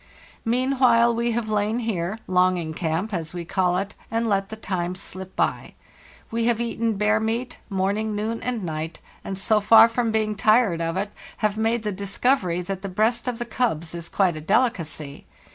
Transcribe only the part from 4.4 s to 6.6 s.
the time slip by. We have